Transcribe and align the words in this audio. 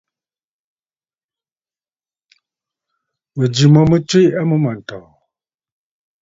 Mɨ̀jɨ̂ 3.37 3.67
mo 3.73 3.81
mɨ 3.89 3.97
tswe 4.07 4.21
a 4.39 4.41
mûm 4.49 4.65
àntɔ̀ɔ̀. 4.71 5.09